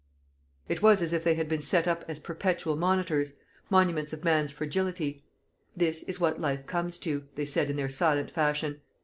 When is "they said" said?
7.35-7.69